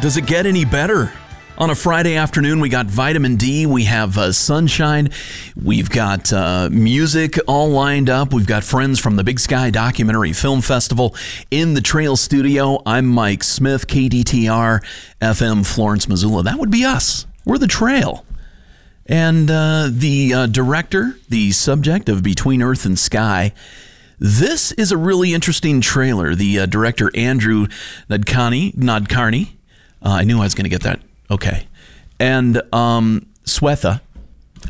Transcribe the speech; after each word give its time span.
Does 0.00 0.16
it 0.16 0.26
get 0.26 0.46
any 0.46 0.64
better? 0.64 1.12
On 1.56 1.70
a 1.70 1.74
Friday 1.74 2.14
afternoon, 2.14 2.60
we 2.60 2.68
got 2.68 2.86
vitamin 2.86 3.34
D, 3.34 3.66
we 3.66 3.82
have 3.86 4.16
uh, 4.16 4.30
sunshine, 4.30 5.10
we've 5.60 5.90
got 5.90 6.32
uh, 6.32 6.68
music 6.70 7.36
all 7.48 7.70
lined 7.70 8.08
up, 8.08 8.32
we've 8.32 8.46
got 8.46 8.62
friends 8.62 9.00
from 9.00 9.16
the 9.16 9.24
Big 9.24 9.40
Sky 9.40 9.70
Documentary 9.70 10.32
Film 10.32 10.60
Festival 10.60 11.16
in 11.50 11.74
the 11.74 11.80
Trail 11.80 12.14
Studio. 12.14 12.80
I'm 12.86 13.06
Mike 13.08 13.42
Smith, 13.42 13.88
KDTR 13.88 14.84
FM 15.20 15.66
Florence, 15.66 16.08
Missoula. 16.08 16.44
That 16.44 16.60
would 16.60 16.70
be 16.70 16.84
us. 16.84 17.26
We're 17.44 17.58
the 17.58 17.66
Trail. 17.66 18.24
And 19.06 19.50
uh, 19.50 19.88
the 19.90 20.32
uh, 20.32 20.46
director, 20.46 21.18
the 21.28 21.50
subject 21.50 22.08
of 22.08 22.22
Between 22.22 22.62
Earth 22.62 22.86
and 22.86 22.96
Sky, 22.96 23.52
this 24.20 24.70
is 24.70 24.92
a 24.92 24.96
really 24.96 25.34
interesting 25.34 25.80
trailer. 25.80 26.36
The 26.36 26.60
uh, 26.60 26.66
director, 26.66 27.10
Andrew 27.16 27.66
Nadkani, 28.08 28.76
Nadkarni, 28.76 29.57
uh, 30.02 30.10
I 30.10 30.24
knew 30.24 30.38
I 30.38 30.44
was 30.44 30.54
going 30.54 30.64
to 30.64 30.70
get 30.70 30.82
that. 30.82 31.00
Okay. 31.30 31.66
And 32.18 32.62
um, 32.72 33.26
Swetha. 33.44 34.00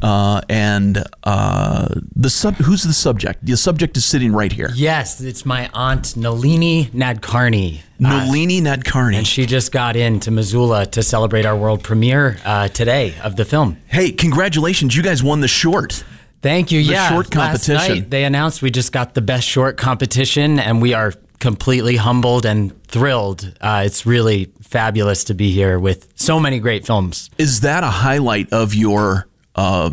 Uh, 0.02 0.42
and 0.51 1.02
uh, 1.24 1.88
the 2.14 2.28
sub, 2.28 2.54
who's 2.56 2.82
the 2.82 2.92
subject? 2.92 3.45
The 3.45 3.56
subject 3.56 3.96
is 3.96 4.04
sitting 4.04 4.32
right 4.32 4.52
here. 4.52 4.70
Yes, 4.74 5.20
it's 5.20 5.46
my 5.46 5.70
aunt 5.73 6.14
Nalini 6.14 6.91
Nadkarni. 6.91 7.80
Nalini 7.98 8.60
Nadkarni. 8.60 9.16
And 9.16 9.27
she 9.27 9.46
just 9.46 9.73
got 9.73 9.96
into 9.96 10.30
Missoula 10.30 10.84
to 10.87 11.02
celebrate 11.02 11.46
our 11.46 11.56
world 11.56 11.82
premiere 11.82 12.38
uh, 12.45 12.68
today 12.68 13.15
of 13.24 13.37
the 13.37 13.46
film. 13.46 13.79
Hey, 13.87 14.12
congratulations! 14.12 14.95
You 14.95 15.02
guys 15.02 15.23
won 15.23 15.40
the 15.40 15.48
short. 15.48 16.04
Thank 16.42 16.70
you. 16.70 16.84
The 16.84 16.92
yeah, 16.92 17.09
short 17.09 17.34
last 17.34 17.66
competition. 17.66 17.98
night 17.98 18.10
they 18.10 18.24
announced 18.24 18.62
we 18.62 18.70
just 18.70 18.92
got 18.92 19.15
the 19.15 19.23
best 19.23 19.48
short 19.48 19.79
competition, 19.79 20.60
and 20.60 20.80
we 20.80 20.92
are 20.92 21.12
completely 21.41 21.97
humbled 21.97 22.45
and 22.47 22.73
thrilled. 22.87 23.52
Uh, 23.60 23.83
it's 23.87 24.05
really 24.06 24.52
fabulous 24.62 25.24
to 25.24 25.34
be 25.34 25.51
here 25.51 25.79
with 25.79 26.09
so 26.15 26.38
many 26.41 26.59
great 26.59 26.87
films. 26.87 27.30
Is 27.38 27.60
that 27.60 27.84
a 27.84 27.88
highlight 27.88 28.52
of 28.52 28.74
your 28.74 29.29
uh, 29.54 29.90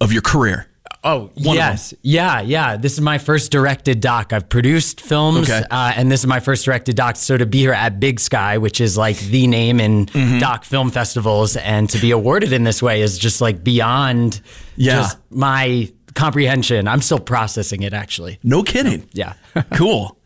of 0.00 0.12
your 0.12 0.22
career? 0.22 0.66
Oh 1.04 1.30
One 1.34 1.56
yes, 1.56 1.92
yeah, 2.02 2.40
yeah. 2.42 2.76
This 2.76 2.92
is 2.92 3.00
my 3.00 3.18
first 3.18 3.50
directed 3.50 4.00
doc. 4.00 4.32
I've 4.32 4.48
produced 4.48 5.00
films, 5.00 5.50
Okay. 5.50 5.64
uh, 5.68 5.92
and 5.96 6.12
this 6.12 6.20
is 6.20 6.26
my 6.28 6.38
first 6.38 6.64
directed 6.64 6.94
doc. 6.94 7.16
So 7.16 7.36
to 7.36 7.44
be 7.44 7.58
here 7.58 7.72
at 7.72 7.98
Big 7.98 8.20
Sky, 8.20 8.58
which 8.58 8.80
is 8.80 8.96
like 8.96 9.18
the 9.18 9.48
name 9.48 9.80
in 9.80 10.06
Mm-hmm. 10.06 10.38
doc 10.38 10.62
film 10.64 10.92
festivals, 10.92 11.56
and 11.56 11.90
to 11.90 11.98
be 11.98 12.12
awarded 12.12 12.52
in 12.52 12.62
this 12.62 12.80
way 12.80 13.00
is 13.02 13.18
just 13.18 13.40
like 13.40 13.64
beyond 13.64 14.40
Yeah. 14.76 14.94
just 15.02 15.18
my 15.30 15.92
comprehension. 16.14 16.86
I'm 16.86 17.00
still 17.02 17.18
processing 17.18 17.82
it, 17.82 17.92
actually. 17.92 18.38
No 18.44 18.62
kidding. 18.62 19.08
Yeah. 19.12 19.32
cool. 19.74 20.16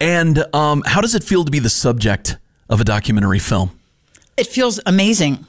And 0.00 0.44
um, 0.54 0.82
how 0.86 1.00
does 1.00 1.14
it 1.14 1.24
feel 1.24 1.44
to 1.44 1.50
be 1.50 1.58
the 1.58 1.70
subject 1.70 2.36
of 2.68 2.80
a 2.80 2.84
documentary 2.84 3.38
film? 3.38 3.70
it 4.40 4.46
feels 4.46 4.80
amazing. 4.86 5.44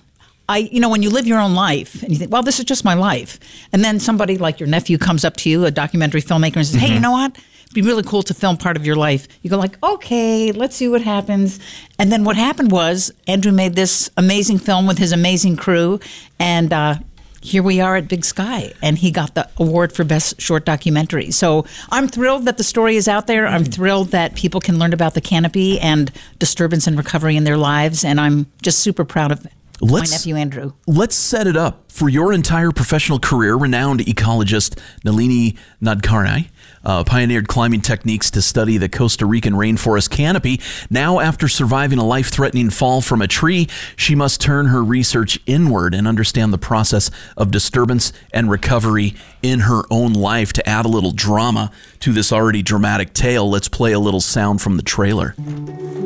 I, 0.49 0.57
you 0.57 0.81
know, 0.81 0.89
when 0.89 1.01
you 1.01 1.09
live 1.09 1.25
your 1.25 1.39
own 1.39 1.55
life 1.55 2.03
and 2.03 2.11
you 2.11 2.17
think, 2.17 2.29
well, 2.29 2.43
this 2.43 2.59
is 2.59 2.65
just 2.65 2.83
my 2.83 2.93
life. 2.93 3.39
And 3.71 3.85
then 3.85 4.01
somebody 4.01 4.37
like 4.37 4.59
your 4.59 4.67
nephew 4.67 4.97
comes 4.97 5.23
up 5.23 5.37
to 5.37 5.49
you, 5.49 5.65
a 5.65 5.71
documentary 5.71 6.21
filmmaker, 6.21 6.57
and 6.57 6.67
says, 6.67 6.75
hey, 6.75 6.93
you 6.93 6.99
know 6.99 7.11
what? 7.11 7.37
It'd 7.63 7.73
be 7.73 7.81
really 7.83 8.03
cool 8.03 8.21
to 8.23 8.33
film 8.33 8.57
part 8.57 8.75
of 8.75 8.85
your 8.85 8.97
life. 8.97 9.29
You 9.43 9.49
go 9.49 9.57
like, 9.57 9.81
okay, 9.81 10.51
let's 10.51 10.75
see 10.75 10.89
what 10.89 11.01
happens. 11.01 11.57
And 11.99 12.11
then 12.11 12.25
what 12.25 12.35
happened 12.35 12.69
was 12.69 13.13
Andrew 13.27 13.53
made 13.53 13.75
this 13.75 14.09
amazing 14.17 14.57
film 14.57 14.87
with 14.87 14.97
his 14.97 15.13
amazing 15.13 15.55
crew. 15.55 16.01
And, 16.37 16.73
uh, 16.73 16.95
here 17.41 17.63
we 17.63 17.81
are 17.81 17.95
at 17.95 18.07
Big 18.07 18.23
Sky, 18.23 18.71
and 18.81 18.97
he 18.97 19.11
got 19.11 19.33
the 19.33 19.49
award 19.57 19.91
for 19.91 20.03
Best 20.03 20.39
Short 20.39 20.63
Documentary. 20.63 21.31
So 21.31 21.65
I'm 21.89 22.07
thrilled 22.07 22.45
that 22.45 22.57
the 22.57 22.63
story 22.63 22.95
is 22.95 23.07
out 23.07 23.27
there. 23.27 23.47
I'm 23.47 23.63
mm. 23.63 23.73
thrilled 23.73 24.09
that 24.09 24.35
people 24.35 24.61
can 24.61 24.77
learn 24.77 24.93
about 24.93 25.15
the 25.15 25.21
canopy 25.21 25.79
and 25.79 26.11
disturbance 26.39 26.87
and 26.87 26.97
recovery 26.97 27.35
in 27.35 27.43
their 27.43 27.57
lives, 27.57 28.05
and 28.05 28.21
I'm 28.21 28.45
just 28.61 28.79
super 28.79 29.03
proud 29.03 29.31
of 29.31 29.45
Let's- 29.81 30.11
my 30.11 30.15
nephew 30.17 30.35
Andrew. 30.35 30.73
Let's 30.87 31.15
set 31.15 31.47
it 31.47 31.57
up 31.57 31.91
for 31.91 32.07
your 32.07 32.31
entire 32.31 32.71
professional 32.71 33.19
career. 33.19 33.55
Renowned 33.55 34.01
ecologist 34.01 34.79
Nalini 35.03 35.55
Nadkarni 35.81 36.49
uh, 36.83 37.03
pioneered 37.03 37.47
climbing 37.47 37.81
techniques 37.81 38.31
to 38.31 38.41
study 38.41 38.77
the 38.77 38.89
Costa 38.89 39.25
Rican 39.25 39.53
rainforest 39.53 40.09
canopy. 40.09 40.59
Now, 40.89 41.19
after 41.19 41.47
surviving 41.47 41.99
a 41.99 42.05
life 42.05 42.29
threatening 42.29 42.69
fall 42.69 43.01
from 43.01 43.21
a 43.21 43.27
tree, 43.27 43.67
she 43.95 44.15
must 44.15 44.41
turn 44.41 44.67
her 44.67 44.83
research 44.83 45.39
inward 45.45 45.93
and 45.93 46.07
understand 46.07 46.53
the 46.53 46.57
process 46.57 47.11
of 47.37 47.51
disturbance 47.51 48.13
and 48.33 48.49
recovery 48.49 49.15
in 49.41 49.61
her 49.61 49.83
own 49.89 50.13
life. 50.13 50.53
To 50.53 50.67
add 50.67 50.85
a 50.85 50.89
little 50.89 51.11
drama 51.11 51.71
to 51.99 52.11
this 52.13 52.31
already 52.31 52.61
dramatic 52.61 53.13
tale, 53.13 53.49
let's 53.49 53.67
play 53.67 53.91
a 53.91 53.99
little 53.99 54.21
sound 54.21 54.61
from 54.61 54.77
the 54.77 54.83
trailer. 54.83 55.35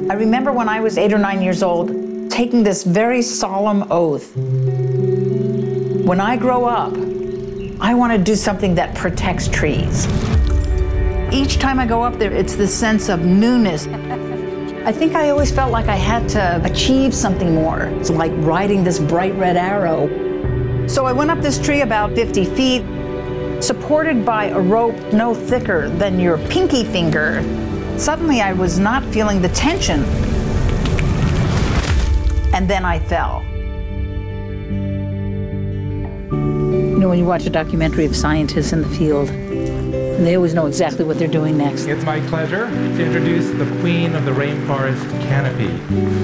I 0.09 0.13
remember 0.13 0.51
when 0.51 0.69
I 0.69 0.79
was 0.81 0.97
eight 0.97 1.13
or 1.13 1.17
nine 1.17 1.41
years 1.41 1.63
old 1.63 2.14
taking 2.35 2.63
this 2.63 2.83
very 2.83 3.21
solemn 3.21 3.89
oath. 3.89 4.35
When 6.05 6.19
I 6.19 6.35
grow 6.35 6.65
up, 6.65 6.93
I 7.79 7.93
want 7.93 8.11
to 8.11 8.19
do 8.21 8.35
something 8.35 8.75
that 8.75 8.93
protects 8.93 9.47
trees. 9.47 10.05
Each 11.31 11.57
time 11.59 11.79
I 11.79 11.85
go 11.85 12.03
up 12.03 12.19
there, 12.19 12.33
it's 12.33 12.55
this 12.55 12.77
sense 12.77 13.07
of 13.07 13.21
newness. 13.21 13.87
I 14.85 14.91
think 14.91 15.15
I 15.15 15.29
always 15.29 15.49
felt 15.49 15.71
like 15.71 15.87
I 15.87 15.95
had 15.95 16.27
to 16.31 16.61
achieve 16.65 17.13
something 17.13 17.55
more. 17.55 17.83
It's 18.01 18.09
like 18.09 18.33
riding 18.39 18.83
this 18.83 18.99
bright 18.99 19.33
red 19.35 19.55
arrow. 19.55 20.09
So 20.89 21.05
I 21.05 21.13
went 21.13 21.31
up 21.31 21.39
this 21.39 21.57
tree 21.57 21.83
about 21.83 22.15
50 22.15 22.43
feet, 22.53 22.83
supported 23.63 24.25
by 24.25 24.47
a 24.47 24.59
rope 24.59 24.97
no 25.13 25.33
thicker 25.33 25.87
than 25.87 26.19
your 26.19 26.37
pinky 26.49 26.83
finger. 26.83 27.41
Suddenly, 27.97 28.41
I 28.41 28.51
was 28.51 28.77
not 28.77 29.05
feeling 29.05 29.41
the 29.41 29.49
tension. 29.49 30.03
And 32.55 32.69
then 32.69 32.85
I 32.85 32.99
fell. 32.99 33.43
You 36.31 37.01
know, 37.01 37.09
when 37.09 37.19
you 37.19 37.25
watch 37.25 37.45
a 37.45 37.49
documentary 37.49 38.05
of 38.05 38.15
scientists 38.15 38.71
in 38.71 38.81
the 38.81 38.87
field, 38.87 39.29
and 39.29 40.25
they 40.25 40.37
always 40.37 40.53
know 40.53 40.65
exactly 40.65 41.03
what 41.03 41.19
they're 41.19 41.27
doing 41.27 41.57
next. 41.57 41.85
It's 41.87 42.05
my 42.05 42.21
pleasure 42.27 42.69
to 42.69 43.05
introduce 43.05 43.49
the 43.49 43.65
queen 43.81 44.15
of 44.15 44.23
the 44.23 44.31
rainforest 44.31 45.05
canopy. 45.27 45.67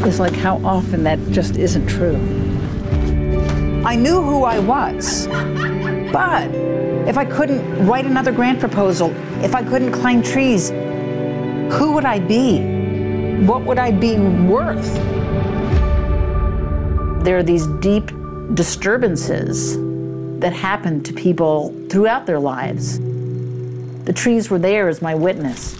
It's 0.07 0.19
like 0.19 0.33
how 0.33 0.63
often 0.63 1.03
that 1.03 1.19
just 1.31 1.57
isn't 1.57 1.87
true. 1.87 2.15
I 3.85 3.97
knew 3.97 4.21
who 4.21 4.45
I 4.45 4.59
was, 4.59 5.27
but 6.13 6.49
if 7.09 7.17
I 7.17 7.25
couldn't 7.25 7.85
write 7.85 8.05
another 8.05 8.31
grant 8.31 8.61
proposal, 8.61 9.13
if 9.43 9.53
I 9.53 9.63
couldn't 9.63 9.91
climb 9.91 10.23
trees, 10.23 10.69
who 10.69 11.91
would 11.91 12.05
I 12.05 12.19
be? 12.19 12.61
What 13.45 13.65
would 13.65 13.79
I 13.79 13.91
be 13.91 14.17
worth? 14.17 14.97
There 17.23 17.37
are 17.37 17.43
these 17.43 17.67
deep 17.81 18.09
disturbances 18.55 19.77
that 20.39 20.53
happen 20.53 21.03
to 21.03 21.13
people 21.13 21.69
throughout 21.89 22.25
their 22.25 22.39
lives. 22.39 22.99
The 24.05 24.13
trees 24.13 24.49
were 24.49 24.57
there 24.57 24.87
as 24.89 25.01
my 25.03 25.13
witness. 25.13 25.75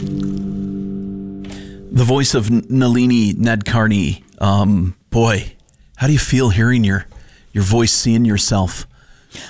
The 1.94 2.03
voice 2.06 2.35
of 2.35 2.52
N- 2.52 2.63
Nalini 2.69 3.34
Nadkarni. 3.34 4.24
Um, 4.40 4.96
boy, 5.09 5.53
how 5.97 6.07
do 6.07 6.13
you 6.13 6.19
feel 6.19 6.50
hearing 6.50 6.84
your 6.84 7.07
your 7.53 7.63
voice, 7.63 7.91
seeing 7.91 8.23
yourself 8.23 8.85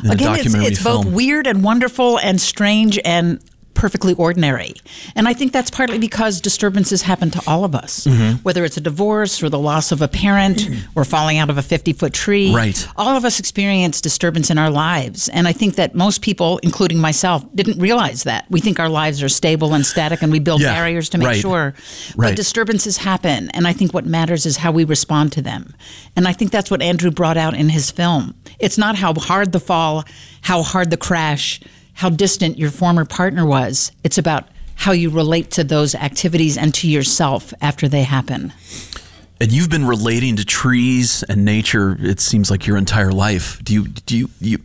in 0.03 0.09
a 0.09 0.13
Again, 0.13 0.33
it's, 0.33 0.43
documentary 0.43 0.71
it's 0.71 0.81
film? 0.81 1.05
both 1.05 1.13
weird 1.13 1.45
and 1.45 1.61
wonderful 1.63 2.17
and 2.19 2.39
strange 2.39 2.99
and 3.03 3.39
perfectly 3.81 4.13
ordinary. 4.13 4.73
And 5.15 5.27
I 5.27 5.33
think 5.33 5.51
that's 5.53 5.71
partly 5.71 5.97
because 5.97 6.39
disturbances 6.39 7.01
happen 7.01 7.31
to 7.31 7.41
all 7.47 7.63
of 7.65 7.73
us, 7.73 8.05
Mm-hmm. 8.05 8.43
whether 8.43 8.63
it's 8.63 8.77
a 8.77 8.81
divorce 8.81 9.41
or 9.41 9.49
the 9.49 9.57
loss 9.57 9.91
of 9.91 10.01
a 10.03 10.07
parent 10.07 10.61
or 10.95 11.03
falling 11.03 11.39
out 11.39 11.49
of 11.49 11.57
a 11.57 11.61
50 11.63 11.93
foot 11.93 12.13
tree. 12.13 12.53
Right. 12.53 12.87
All 12.95 13.17
of 13.17 13.25
us 13.25 13.39
experience 13.39 13.99
disturbance 13.99 14.51
in 14.51 14.57
our 14.59 14.69
lives. 14.69 15.29
And 15.29 15.47
I 15.47 15.53
think 15.53 15.75
that 15.75 15.95
most 15.95 16.21
people, 16.21 16.59
including 16.61 16.99
myself, 16.99 17.43
didn't 17.55 17.79
realize 17.79 18.21
that. 18.23 18.45
We 18.51 18.59
think 18.61 18.79
our 18.79 18.89
lives 18.89 19.23
are 19.23 19.29
stable 19.29 19.73
and 19.73 19.83
static 19.83 20.21
and 20.21 20.31
we 20.31 20.39
build 20.39 20.61
Yeah, 20.61 20.73
barriers 20.75 21.09
to 21.09 21.17
make 21.17 21.27
right, 21.27 21.41
sure. 21.41 21.73
right. 22.15 22.29
But 22.29 22.35
disturbances 22.35 22.97
happen. 22.97 23.49
And 23.55 23.67
I 23.67 23.73
think 23.73 23.93
what 23.95 24.05
matters 24.05 24.45
is 24.45 24.57
how 24.57 24.71
we 24.71 24.83
respond 24.83 25.31
to 25.33 25.41
them. 25.41 25.73
And 26.15 26.27
I 26.27 26.33
think 26.33 26.51
that's 26.51 26.69
what 26.69 26.81
Andrew 26.83 27.09
brought 27.09 27.37
out 27.37 27.55
in 27.55 27.69
his 27.69 27.89
film. 27.89 28.35
It's 28.59 28.77
not 28.77 28.95
how 28.95 29.13
hard 29.15 29.53
the 29.53 29.59
fall, 29.59 30.03
how 30.41 30.61
hard 30.61 30.91
the 30.91 30.97
crash, 30.97 31.59
how 31.93 32.09
distant 32.09 32.57
your 32.57 32.71
former 32.71 33.05
partner 33.05 33.45
was. 33.45 33.91
It's 34.03 34.17
about 34.17 34.47
how 34.75 34.91
you 34.93 35.09
relate 35.09 35.51
to 35.51 35.63
those 35.63 35.93
activities 35.93 36.57
and 36.57 36.73
to 36.73 36.87
yourself 36.89 37.53
after 37.61 37.87
they 37.87 38.03
happen. 38.03 38.53
and 39.39 39.51
you've 39.51 39.69
been 39.69 39.85
relating 39.87 40.35
to 40.37 40.45
trees 40.45 41.23
and 41.23 41.43
nature. 41.45 41.97
It 41.99 42.19
seems 42.19 42.51
like 42.51 42.67
your 42.67 42.77
entire 42.77 43.11
life. 43.11 43.59
Do 43.63 43.73
you 43.73 43.87
do 43.87 44.17
you 44.17 44.29
you 44.39 44.57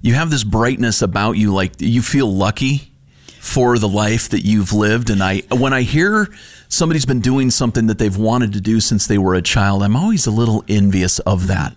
you 0.00 0.14
have 0.14 0.30
this 0.30 0.44
brightness 0.44 1.02
about 1.02 1.32
you? 1.32 1.52
Like 1.52 1.72
you 1.80 2.00
feel 2.02 2.32
lucky 2.32 2.92
for 3.40 3.78
the 3.78 3.88
life 3.88 4.28
that 4.28 4.44
you've 4.44 4.72
lived. 4.72 5.10
And 5.10 5.20
I 5.22 5.42
when 5.50 5.72
I 5.72 5.82
hear 5.82 6.28
somebody's 6.68 7.06
been 7.06 7.20
doing 7.20 7.50
something 7.50 7.86
that 7.88 7.98
they've 7.98 8.16
wanted 8.16 8.52
to 8.52 8.60
do 8.60 8.78
since 8.80 9.06
they 9.06 9.18
were 9.18 9.34
a 9.34 9.42
child, 9.42 9.82
I'm 9.82 9.96
always 9.96 10.26
a 10.26 10.30
little 10.30 10.64
envious 10.68 11.18
of 11.20 11.48
that. 11.48 11.76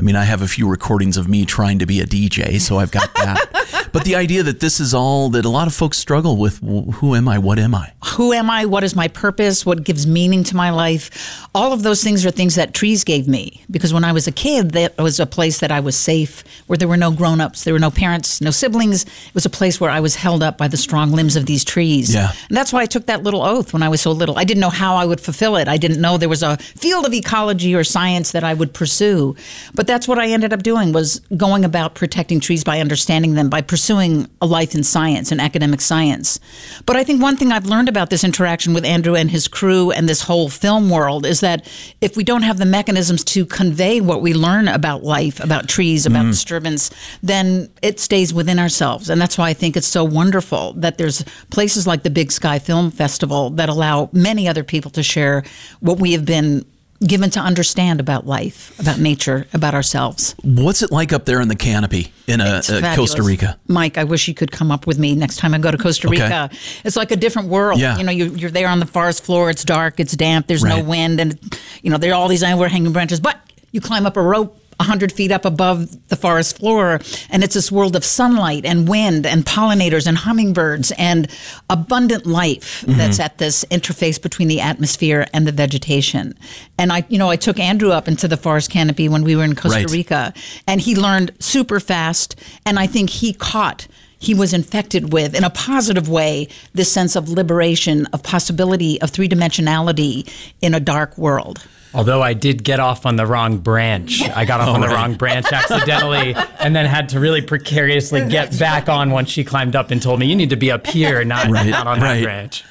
I 0.00 0.02
mean, 0.02 0.16
I 0.16 0.24
have 0.24 0.40
a 0.40 0.48
few 0.48 0.66
recordings 0.66 1.18
of 1.18 1.28
me 1.28 1.44
trying 1.44 1.78
to 1.80 1.84
be 1.84 2.00
a 2.00 2.06
DJ, 2.06 2.58
so 2.58 2.78
I've 2.78 2.90
got 2.90 3.12
that. 3.16 3.88
but 3.92 4.04
the 4.04 4.14
idea 4.14 4.42
that 4.42 4.60
this 4.60 4.80
is 4.80 4.94
all 4.94 5.30
that 5.30 5.44
a 5.44 5.48
lot 5.48 5.66
of 5.66 5.74
folks 5.74 5.98
struggle 5.98 6.36
with 6.36 6.58
who 6.58 7.14
am 7.14 7.28
I? 7.28 7.38
What 7.38 7.58
am 7.58 7.74
I? 7.74 7.92
Who 8.16 8.32
am 8.32 8.50
I? 8.50 8.66
What 8.66 8.84
is 8.84 8.94
my 8.94 9.08
purpose? 9.08 9.66
What 9.66 9.84
gives 9.84 10.06
meaning 10.06 10.44
to 10.44 10.56
my 10.56 10.70
life? 10.70 11.44
All 11.54 11.72
of 11.72 11.82
those 11.82 12.02
things 12.02 12.24
are 12.24 12.30
things 12.30 12.54
that 12.54 12.74
trees 12.74 13.04
gave 13.04 13.26
me 13.26 13.64
because 13.70 13.92
when 13.92 14.04
I 14.04 14.12
was 14.12 14.26
a 14.26 14.32
kid, 14.32 14.72
that 14.72 14.96
was 14.98 15.18
a 15.18 15.26
place 15.26 15.58
that 15.60 15.72
I 15.72 15.80
was 15.80 15.96
safe, 15.96 16.44
where 16.66 16.76
there 16.76 16.88
were 16.88 16.96
no 16.96 17.10
grown 17.10 17.40
ups, 17.40 17.64
there 17.64 17.74
were 17.74 17.80
no 17.80 17.90
parents, 17.90 18.40
no 18.40 18.50
siblings. 18.50 19.04
It 19.04 19.34
was 19.34 19.46
a 19.46 19.50
place 19.50 19.80
where 19.80 19.90
I 19.90 20.00
was 20.00 20.14
held 20.14 20.42
up 20.42 20.56
by 20.56 20.68
the 20.68 20.76
strong 20.76 21.12
limbs 21.12 21.36
of 21.36 21.46
these 21.46 21.64
trees. 21.64 22.14
Yeah. 22.14 22.32
And 22.48 22.56
that's 22.56 22.72
why 22.72 22.82
I 22.82 22.86
took 22.86 23.06
that 23.06 23.22
little 23.22 23.42
oath 23.42 23.72
when 23.72 23.82
I 23.82 23.88
was 23.88 24.00
so 24.00 24.12
little. 24.12 24.38
I 24.38 24.44
didn't 24.44 24.60
know 24.60 24.70
how 24.70 24.96
I 24.96 25.04
would 25.04 25.20
fulfill 25.20 25.56
it. 25.56 25.68
I 25.68 25.76
didn't 25.76 26.00
know 26.00 26.16
there 26.16 26.28
was 26.28 26.42
a 26.42 26.56
field 26.58 27.06
of 27.06 27.12
ecology 27.12 27.74
or 27.74 27.84
science 27.84 28.32
that 28.32 28.44
I 28.44 28.54
would 28.54 28.72
pursue. 28.72 29.34
But 29.74 29.86
that's 29.86 30.06
what 30.06 30.18
I 30.18 30.28
ended 30.28 30.52
up 30.52 30.62
doing 30.62 30.92
was 30.92 31.20
going 31.36 31.64
about 31.64 31.94
protecting 31.94 32.40
trees 32.40 32.64
by 32.64 32.80
understanding 32.80 33.34
them, 33.34 33.50
by 33.50 33.60
pursuing 33.60 33.79
a 33.88 34.46
life 34.46 34.74
in 34.74 34.84
science 34.84 35.32
and 35.32 35.40
academic 35.40 35.80
science. 35.80 36.38
But 36.86 36.96
I 36.96 37.04
think 37.04 37.22
one 37.22 37.36
thing 37.36 37.52
I've 37.52 37.66
learned 37.66 37.88
about 37.88 38.10
this 38.10 38.24
interaction 38.24 38.74
with 38.74 38.84
Andrew 38.84 39.14
and 39.16 39.30
his 39.30 39.48
crew 39.48 39.90
and 39.90 40.08
this 40.08 40.22
whole 40.22 40.48
film 40.48 40.90
world 40.90 41.24
is 41.26 41.40
that 41.40 41.66
if 42.00 42.16
we 42.16 42.24
don't 42.24 42.42
have 42.42 42.58
the 42.58 42.66
mechanisms 42.66 43.24
to 43.24 43.44
convey 43.46 44.00
what 44.00 44.22
we 44.22 44.34
learn 44.34 44.68
about 44.68 45.02
life, 45.02 45.40
about 45.40 45.68
trees, 45.68 46.06
about 46.06 46.20
Mm-hmm. 46.20 46.30
disturbance, 46.30 46.90
then 47.22 47.68
it 47.82 47.98
stays 47.98 48.34
within 48.34 48.58
ourselves. 48.58 49.08
And 49.08 49.20
that's 49.20 49.38
why 49.38 49.48
I 49.48 49.54
think 49.54 49.76
it's 49.76 49.86
so 49.86 50.04
wonderful 50.04 50.74
that 50.74 50.98
there's 50.98 51.24
places 51.50 51.86
like 51.86 52.02
the 52.02 52.10
Big 52.10 52.30
Sky 52.30 52.58
Film 52.58 52.90
Festival 52.90 53.50
that 53.50 53.68
allow 53.68 54.10
many 54.12 54.46
other 54.46 54.62
people 54.64 54.90
to 54.92 55.02
share 55.02 55.42
what 55.80 55.98
we 55.98 56.12
have 56.12 56.24
been 56.24 56.64
given 57.06 57.30
to 57.30 57.40
understand 57.40 57.98
about 58.00 58.26
life, 58.26 58.78
about 58.78 58.98
nature, 58.98 59.46
about 59.54 59.74
ourselves. 59.74 60.34
What's 60.42 60.82
it 60.82 60.90
like 60.92 61.12
up 61.12 61.24
there 61.24 61.40
in 61.40 61.48
the 61.48 61.56
canopy 61.56 62.12
in 62.26 62.40
It's 62.40 62.70
uh. 62.70 62.94
Costa 62.94 63.22
Rica? 63.22 63.58
Mike, 63.68 63.96
I 63.96 64.04
wish 64.04 64.28
you 64.28 64.34
could 64.34 64.52
come 64.52 64.70
up 64.70 64.86
with 64.86 64.98
me 64.98 65.14
next 65.14 65.36
time 65.36 65.54
I 65.54 65.58
go 65.58 65.70
to 65.70 65.78
Costa 65.78 66.08
Okay. 66.08 66.22
Rica. 66.22 66.50
It's 66.84 66.96
like 66.96 67.10
a 67.10 67.16
different 67.16 67.48
world. 67.48 67.80
Yeah. 67.80 67.96
You 67.96 68.04
know, 68.04 68.12
you're, 68.12 68.28
you're 68.28 68.50
there 68.50 68.68
on 68.68 68.80
the 68.80 68.86
forest 68.86 69.24
floor. 69.24 69.48
It's 69.48 69.64
dark. 69.64 69.98
It's 69.98 70.12
damp. 70.14 70.46
There's 70.46 70.62
Right. 70.62 70.76
no 70.82 70.88
wind, 70.88 71.20
and 71.20 71.38
you 71.82 71.90
know 71.90 71.96
there 71.96 72.12
are 72.12 72.16
all 72.16 72.28
these 72.28 72.42
overhanging 72.42 72.92
branches. 72.92 73.18
But 73.20 73.40
you 73.72 73.80
climb 73.80 74.04
up 74.04 74.16
a 74.18 74.22
rope. 74.22 74.59
100 74.80 75.12
feet 75.12 75.30
up 75.30 75.44
above 75.44 76.08
the 76.08 76.16
forest 76.16 76.58
floor, 76.58 77.00
and 77.30 77.44
it's 77.44 77.54
this 77.54 77.70
world 77.70 77.94
of 77.94 78.04
sunlight 78.04 78.64
and 78.64 78.88
wind 78.88 79.26
and 79.26 79.44
pollinators 79.44 80.06
and 80.06 80.16
hummingbirds 80.16 80.92
and 80.98 81.28
abundant 81.68 82.26
life 82.26 82.80
Mm-hmm. 82.80 82.98
that's 82.98 83.20
at 83.20 83.36
this 83.38 83.64
interface 83.70 84.20
between 84.20 84.48
the 84.48 84.60
atmosphere 84.60 85.26
and 85.34 85.46
the 85.46 85.52
vegetation. 85.52 86.34
And 86.78 86.92
I, 86.92 87.04
you 87.08 87.18
know, 87.18 87.28
I 87.28 87.36
took 87.36 87.58
Andrew 87.58 87.90
up 87.90 88.08
into 88.08 88.26
the 88.26 88.36
forest 88.36 88.70
canopy 88.70 89.08
when 89.08 89.22
we 89.22 89.36
were 89.36 89.44
in 89.44 89.54
Costa 89.54 89.80
Right. 89.80 89.90
Rica, 89.90 90.32
and 90.66 90.80
he 90.80 90.94
learned 90.96 91.32
super 91.40 91.78
fast. 91.80 92.36
And 92.64 92.78
I 92.78 92.86
think 92.86 93.10
he 93.10 93.32
caught, 93.34 93.86
he 94.18 94.34
was 94.34 94.52
infected 94.54 95.12
with, 95.12 95.34
in 95.34 95.44
a 95.44 95.50
positive 95.50 96.08
way, 96.08 96.48
this 96.72 96.90
sense 96.90 97.16
of 97.16 97.28
liberation, 97.28 98.06
of 98.14 98.22
possibility, 98.22 99.00
of 99.02 99.10
three 99.10 99.28
dimensionality 99.28 100.26
in 100.62 100.72
a 100.74 100.80
dark 100.80 101.16
world. 101.18 101.62
Although 101.92 102.22
I 102.22 102.34
did 102.34 102.62
get 102.62 102.78
off 102.80 103.04
on 103.06 103.16
the 103.16 103.26
wrong 103.26 103.58
branch. 103.58 104.22
I 104.22 104.44
got 104.44 104.60
off 104.60 104.68
on 104.68 104.80
the 104.80 104.86
right. 104.86 104.94
wrong 104.94 105.14
branch 105.14 105.52
accidentally 105.52 106.34
and 106.60 106.74
then 106.74 106.86
had 106.86 107.08
to 107.10 107.20
really 107.20 107.42
precariously 107.42 108.28
get 108.28 108.56
back 108.58 108.88
on 108.88 109.10
once 109.10 109.28
she 109.30 109.42
climbed 109.42 109.74
up 109.74 109.90
and 109.90 110.00
told 110.00 110.20
me, 110.20 110.26
you 110.26 110.36
need 110.36 110.50
to 110.50 110.56
be 110.56 110.70
up 110.70 110.86
here, 110.86 111.24
not, 111.24 111.48
Right, 111.48 111.68
not 111.68 111.86
on 111.86 112.00
right. 112.00 112.18
that 112.18 112.22
branch. 112.22 112.64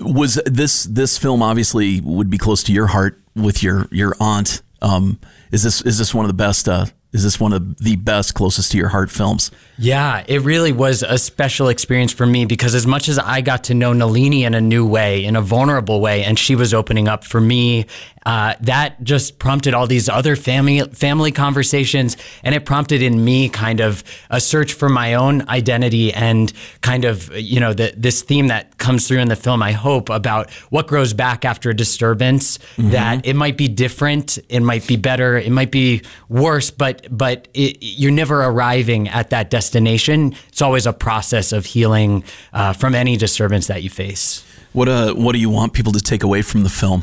Was 0.00 0.40
this 0.46 0.84
this 0.84 1.18
film 1.18 1.42
obviously 1.42 2.00
would 2.00 2.30
be 2.30 2.38
close 2.38 2.62
to 2.64 2.72
your 2.72 2.86
heart 2.86 3.20
with 3.34 3.62
your 3.62 3.88
your 3.90 4.14
aunt? 4.20 4.62
Um, 4.82 5.18
is 5.50 5.62
this 5.62 5.82
is 5.82 5.98
this 5.98 6.14
one 6.14 6.24
of 6.24 6.28
the 6.28 6.34
best? 6.34 6.68
Uh, 6.68 6.86
is 7.16 7.22
this 7.22 7.40
one 7.40 7.54
of 7.54 7.78
the 7.78 7.96
best 7.96 8.34
closest 8.34 8.72
to 8.72 8.78
your 8.78 8.88
heart 8.88 9.10
films? 9.10 9.50
Yeah, 9.78 10.22
it 10.28 10.42
really 10.42 10.72
was 10.72 11.02
a 11.02 11.16
special 11.16 11.68
experience 11.68 12.12
for 12.12 12.26
me 12.26 12.44
because 12.44 12.74
as 12.74 12.86
much 12.86 13.08
as 13.08 13.18
I 13.18 13.40
got 13.40 13.64
to 13.64 13.74
know 13.74 13.94
Nalini 13.94 14.44
in 14.44 14.54
a 14.54 14.60
new 14.60 14.86
way, 14.86 15.24
in 15.24 15.34
a 15.34 15.40
vulnerable 15.40 16.00
way, 16.00 16.24
and 16.24 16.38
she 16.38 16.54
was 16.54 16.74
opening 16.74 17.08
up 17.08 17.24
for 17.24 17.40
me, 17.40 17.86
uh, 18.26 18.54
that 18.60 19.02
just 19.04 19.38
prompted 19.38 19.72
all 19.72 19.86
these 19.86 20.08
other 20.08 20.34
family 20.34 20.80
family 20.92 21.30
conversations, 21.30 22.16
and 22.42 22.54
it 22.54 22.66
prompted 22.66 23.00
in 23.00 23.24
me 23.24 23.48
kind 23.48 23.80
of 23.80 24.02
a 24.30 24.40
search 24.40 24.72
for 24.72 24.88
my 24.88 25.14
own 25.14 25.48
identity 25.48 26.12
and 26.12 26.52
kind 26.80 27.04
of 27.04 27.32
you 27.36 27.60
know 27.60 27.72
the, 27.72 27.94
this 27.96 28.22
theme 28.22 28.48
that 28.48 28.78
comes 28.78 29.06
through 29.06 29.20
in 29.20 29.28
the 29.28 29.36
film. 29.36 29.62
I 29.62 29.72
hope 29.72 30.10
about 30.10 30.50
what 30.70 30.88
grows 30.88 31.12
back 31.12 31.44
after 31.44 31.70
a 31.70 31.74
disturbance. 31.74 32.58
That 32.90 33.26
it 33.26 33.36
might 33.36 33.56
be 33.56 33.68
different, 33.68 34.38
it 34.48 34.60
might 34.60 34.86
be 34.86 34.96
better, 34.96 35.36
it 35.36 35.52
might 35.52 35.70
be 35.70 36.02
worse, 36.28 36.72
but 36.72 37.05
but 37.10 37.48
it, 37.54 37.78
you're 37.80 38.10
never 38.10 38.42
arriving 38.42 39.08
at 39.08 39.30
that 39.30 39.50
destination. 39.50 40.34
It's 40.48 40.62
always 40.62 40.86
a 40.86 40.92
process 40.92 41.52
of 41.52 41.66
healing 41.66 42.24
uh, 42.52 42.72
from 42.72 42.94
any 42.94 43.16
disturbance 43.16 43.66
that 43.68 43.82
you 43.82 43.90
face. 43.90 44.44
What 44.72 44.88
uh 44.88 45.14
what 45.14 45.32
do 45.32 45.38
you 45.38 45.48
want 45.48 45.72
people 45.72 45.92
to 45.92 46.00
take 46.00 46.22
away 46.22 46.42
from 46.42 46.62
the 46.62 46.68
film? 46.68 47.02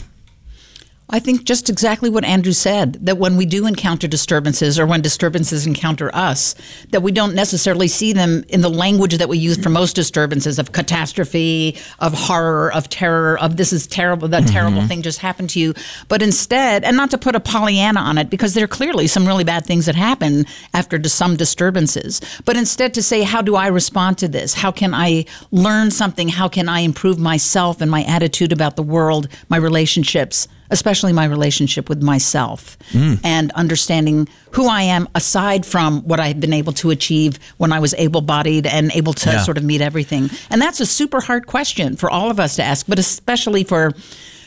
I 1.09 1.19
think 1.19 1.43
just 1.43 1.69
exactly 1.69 2.09
what 2.09 2.23
Andrew 2.23 2.53
said 2.53 2.93
that 3.05 3.17
when 3.17 3.35
we 3.35 3.45
do 3.45 3.67
encounter 3.67 4.07
disturbances 4.07 4.79
or 4.79 4.85
when 4.85 5.01
disturbances 5.01 5.67
encounter 5.67 6.09
us, 6.15 6.55
that 6.89 7.03
we 7.03 7.11
don't 7.11 7.35
necessarily 7.35 7.89
see 7.89 8.13
them 8.13 8.45
in 8.47 8.61
the 8.61 8.69
language 8.69 9.17
that 9.17 9.27
we 9.27 9.37
use 9.37 9.57
for 9.57 9.69
most 9.69 9.95
disturbances 9.95 10.57
of 10.59 10.71
catastrophe, 10.71 11.77
of 11.99 12.13
horror, 12.13 12.71
of 12.73 12.89
terror, 12.89 13.37
of 13.39 13.57
this 13.57 13.73
is 13.73 13.85
terrible, 13.85 14.29
that 14.29 14.47
terrible 14.47 14.79
mm-hmm. 14.79 14.87
thing 14.87 15.01
just 15.01 15.19
happened 15.19 15.49
to 15.51 15.59
you. 15.59 15.73
But 16.07 16.21
instead, 16.21 16.83
and 16.85 16.95
not 16.95 17.11
to 17.11 17.17
put 17.17 17.35
a 17.35 17.39
Pollyanna 17.39 17.99
on 17.99 18.17
it, 18.17 18.29
because 18.29 18.53
there 18.53 18.63
are 18.63 18.67
clearly 18.67 19.07
some 19.07 19.27
really 19.27 19.43
bad 19.43 19.65
things 19.65 19.85
that 19.87 19.95
happen 19.95 20.45
after 20.73 21.03
some 21.03 21.35
disturbances, 21.35 22.21
but 22.45 22.55
instead 22.55 22.93
to 22.93 23.03
say, 23.03 23.23
how 23.23 23.41
do 23.41 23.55
I 23.55 23.67
respond 23.67 24.17
to 24.19 24.27
this? 24.29 24.53
How 24.53 24.71
can 24.71 24.93
I 24.93 25.25
learn 25.51 25.91
something? 25.91 26.29
How 26.29 26.47
can 26.47 26.69
I 26.69 26.79
improve 26.79 27.19
myself 27.19 27.81
and 27.81 27.91
my 27.91 28.03
attitude 28.05 28.53
about 28.53 28.77
the 28.77 28.83
world, 28.83 29.27
my 29.49 29.57
relationships? 29.57 30.47
Especially 30.69 31.13
my 31.13 31.25
relationship 31.25 31.89
with 31.89 32.01
myself 32.01 32.77
and 33.23 33.51
understanding 33.51 34.27
who 34.51 34.67
I 34.67 34.81
am 34.83 35.07
aside 35.15 35.65
from 35.65 36.01
what 36.03 36.19
I've 36.19 36.39
been 36.39 36.53
able 36.53 36.73
to 36.73 36.89
achieve 36.91 37.39
when 37.57 37.71
I 37.71 37.79
was 37.79 37.93
able 37.97 38.21
bodied 38.21 38.65
and 38.67 38.91
able 38.93 39.13
to 39.13 39.29
Yeah. 39.29 39.43
sort 39.43 39.57
of 39.57 39.63
meet 39.63 39.81
everything. 39.81 40.29
And 40.49 40.61
that's 40.61 40.79
a 40.79 40.85
super 40.85 41.21
hard 41.21 41.47
question 41.47 41.95
for 41.95 42.09
all 42.09 42.29
of 42.31 42.39
us 42.39 42.55
to 42.57 42.63
ask, 42.63 42.85
but 42.87 42.99
especially 42.99 43.63
for 43.63 43.93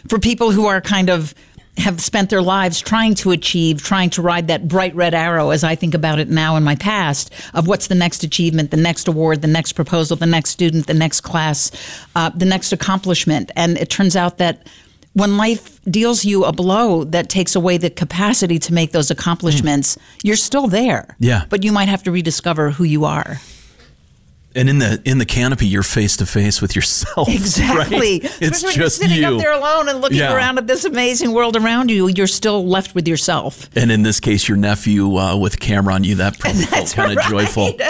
for 0.08 0.18
people 0.20 0.52
who 0.52 0.66
are 0.66 0.80
kind 0.80 1.10
of 1.10 1.34
have 1.78 2.00
spent 2.00 2.30
their 2.30 2.40
lives 2.40 2.80
trying 2.80 3.14
to 3.14 3.32
achieve, 3.32 3.82
trying 3.82 4.08
to 4.08 4.22
ride 4.22 4.46
that 4.48 4.66
bright 4.66 4.94
red 4.94 5.12
arrow, 5.14 5.50
as 5.50 5.62
I 5.62 5.74
think 5.74 5.92
about 5.94 6.18
it 6.18 6.28
now 6.30 6.56
in 6.56 6.62
my 6.64 6.74
past, 6.76 7.30
of 7.52 7.66
what's 7.66 7.88
the 7.88 7.94
next 7.94 8.22
achievement, 8.24 8.70
the 8.70 8.78
next 8.78 9.08
award, 9.08 9.42
the 9.42 9.48
next 9.48 9.72
proposal, 9.74 10.16
the 10.16 10.24
next 10.24 10.50
student, 10.50 10.86
the 10.86 10.94
next 10.94 11.20
class, 11.20 11.70
uh, 12.14 12.30
the 12.34 12.46
next 12.46 12.72
accomplishment. 12.72 13.50
And 13.56 13.76
it 13.76 13.90
turns 13.90 14.16
out 14.16 14.38
that 14.38 14.66
when 15.16 15.38
life 15.38 15.80
deals 15.84 16.26
you 16.26 16.44
a 16.44 16.52
blow 16.52 17.02
that 17.04 17.30
takes 17.30 17.56
away 17.56 17.78
the 17.78 17.88
capacity 17.88 18.58
to 18.58 18.74
make 18.74 18.92
those 18.92 19.10
accomplishments, 19.10 19.96
you're 20.22 20.36
still 20.36 20.66
there. 20.66 21.16
Yeah. 21.18 21.44
But 21.48 21.64
you 21.64 21.72
might 21.72 21.88
have 21.88 22.02
to 22.02 22.12
rediscover 22.12 22.70
who 22.70 22.84
you 22.84 23.06
are. 23.06 23.40
And 24.56 24.68
in 24.70 24.78
the 24.78 25.00
in 25.04 25.18
the 25.18 25.26
canopy, 25.26 25.66
you're 25.66 25.82
face 25.82 26.16
to 26.16 26.26
face 26.26 26.60
with 26.62 26.74
yourself. 26.74 27.28
Exactly. 27.36 27.98
right? 27.98 28.24
It's 28.40 28.56
Especially 28.58 28.82
just 28.82 28.96
sitting 28.98 29.18
you. 29.22 29.26
up 29.28 29.38
there 29.38 29.52
alone 29.52 29.88
and 29.88 30.00
looking 30.00 30.18
Yeah. 30.18 30.34
around 30.34 30.58
at 30.58 30.66
this 30.66 30.84
amazing 30.84 31.32
world 31.32 31.56
around 31.56 31.90
you. 31.90 32.08
You're 32.08 32.26
still 32.26 32.66
left 32.66 32.94
with 32.94 33.06
yourself. 33.06 33.68
And 33.76 33.92
in 33.92 34.02
this 34.02 34.18
case, 34.20 34.48
your 34.48 34.56
nephew 34.56 35.16
uh, 35.16 35.36
with 35.36 35.60
camera 35.60 35.94
on 35.94 36.02
you, 36.04 36.14
that 36.16 36.38
probably 36.38 36.62
felt 36.64 36.92
kind 36.92 37.10
of 37.12 37.16
right. 37.18 37.30
joyful. 37.30 37.72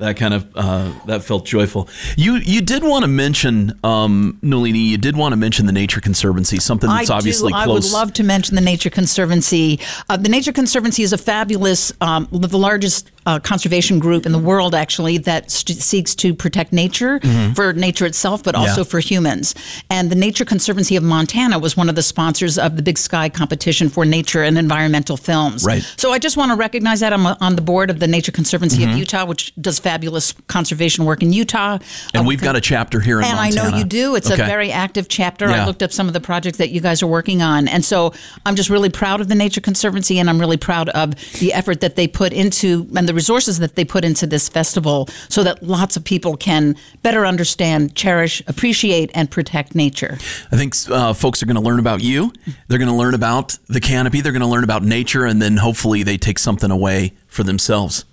That 0.00 0.16
kind 0.16 0.34
of 0.34 0.46
uh, 0.54 0.92
that 1.06 1.24
felt 1.24 1.44
joyful. 1.46 1.88
You 2.16 2.34
you 2.36 2.60
did 2.60 2.84
want 2.84 3.02
to 3.04 3.08
mention 3.08 3.72
um, 3.82 4.38
Nalini. 4.42 4.78
You 4.80 4.98
did 4.98 5.16
want 5.16 5.32
to 5.32 5.36
mention 5.36 5.66
the 5.66 5.72
Nature 5.72 6.00
Conservancy, 6.00 6.58
something 6.58 6.88
that's 6.88 7.10
I 7.10 7.16
obviously 7.16 7.52
do. 7.52 7.58
I 7.58 7.66
would 7.66 7.90
love 7.90 8.12
to 8.12 8.22
mention 8.22 8.54
the 8.54 8.60
Nature 8.60 8.90
Conservancy. 8.90 9.80
Uh, 10.08 10.16
the 10.16 10.28
Nature 10.28 10.52
Conservancy 10.52 11.02
is 11.02 11.12
a 11.12 11.18
fabulous, 11.18 11.90
um, 12.00 12.28
the 12.30 12.58
largest 12.58 13.10
uh, 13.28 13.38
conservation 13.52 13.98
group 13.98 14.22
in 14.26 14.32
the 14.32 14.38
world, 14.50 14.72
actually, 14.74 15.18
that 15.18 15.42
st- 15.50 15.78
seeks 15.90 16.14
to 16.22 16.28
protect 16.44 16.72
nature 16.72 17.20
for 17.54 17.72
nature 17.72 18.06
itself, 18.06 18.42
but 18.42 18.54
also 18.54 18.68
Mm-hmm. 18.68 18.80
Yeah. 18.80 18.84
for 18.94 19.00
humans. 19.12 19.54
And 19.90 20.04
the 20.12 20.14
Nature 20.26 20.44
Conservancy 20.54 20.94
of 20.96 21.02
Montana 21.02 21.58
was 21.58 21.76
one 21.76 21.88
of 21.88 21.94
the 21.94 22.02
sponsors 22.02 22.58
of 22.58 22.76
the 22.76 22.82
Big 22.82 22.98
Sky 22.98 23.28
competition 23.28 23.88
for 23.88 24.04
nature 24.04 24.42
and 24.48 24.56
environmental 24.58 25.16
films. 25.16 25.64
Right. 25.64 25.82
So 25.96 26.12
I 26.12 26.18
just 26.26 26.36
want 26.36 26.50
to 26.52 26.56
recognize 26.56 27.00
that 27.00 27.12
I'm 27.12 27.26
on 27.26 27.56
the 27.56 27.62
board 27.72 27.88
of 27.90 27.98
the 27.98 28.06
Nature 28.16 28.32
Conservancy 28.32 28.82
Mm-hmm. 28.82 28.92
of 28.92 28.98
Utah, 28.98 29.24
which 29.26 29.52
does 29.60 29.78
fabulous 29.78 30.32
conservation 30.46 31.04
work 31.04 31.22
in 31.22 31.32
Utah. 31.32 31.78
and 32.14 32.22
Uh, 32.22 32.28
we've 32.30 32.40
got 32.48 32.56
a 32.56 32.60
chapter 32.60 33.00
here 33.00 33.18
in 33.20 33.24
and 33.26 33.38
I 33.38 33.50
know 33.50 33.68
you 33.76 33.84
do. 33.84 34.14
It's 34.18 34.30
Okay. 34.30 34.42
a 34.42 34.46
very 34.46 34.70
active 34.72 35.06
chapter. 35.08 35.44
Yeah. 35.48 35.62
I 35.62 35.66
looked 35.66 35.82
up 35.82 35.92
some 35.92 36.06
of 36.08 36.14
the 36.14 36.20
projects 36.30 36.58
that 36.58 36.70
you 36.70 36.80
guys 36.80 37.02
are 37.02 37.10
working 37.18 37.42
on. 37.42 37.68
And 37.68 37.84
so 37.84 38.12
I'm 38.46 38.56
just 38.56 38.70
really 38.70 38.90
proud 39.02 39.20
of 39.20 39.28
the 39.28 39.34
Nature 39.44 39.60
Conservancy 39.60 40.18
and 40.20 40.30
I'm 40.30 40.38
really 40.38 40.56
proud 40.70 40.88
of 40.90 41.14
the 41.40 41.52
effort 41.52 41.80
that 41.80 41.94
they 41.96 42.06
put 42.08 42.32
into 42.32 42.86
and 42.96 43.08
the 43.08 43.14
resources 43.18 43.58
that 43.58 43.74
they 43.74 43.84
put 43.84 44.04
into 44.04 44.26
this 44.26 44.48
festival 44.48 45.08
so 45.28 45.42
that 45.42 45.60
lots 45.62 45.96
of 45.96 46.04
people 46.04 46.36
can 46.36 46.76
better 47.02 47.26
understand, 47.26 47.96
cherish, 47.96 48.40
appreciate, 48.46 49.10
and 49.12 49.28
protect 49.28 49.74
nature. 49.74 50.16
I 50.52 50.56
think 50.56 50.74
uh, 50.88 51.12
folks 51.12 51.42
are 51.42 51.46
going 51.46 51.56
to 51.62 51.66
learn 51.68 51.80
about 51.80 52.00
you. 52.00 52.32
They're 52.68 52.78
going 52.78 52.94
to 52.96 53.00
learn 53.02 53.14
about 53.14 53.58
the 53.66 53.80
canopy. 53.80 54.20
They're 54.20 54.36
going 54.38 54.48
to 54.48 54.54
learn 54.54 54.64
about 54.64 54.84
nature, 54.84 55.24
and 55.24 55.42
then 55.42 55.56
hopefully 55.56 56.04
they 56.04 56.16
take 56.16 56.38
something 56.38 56.70
away 56.70 57.12
for 57.26 57.42
themselves. 57.42 58.04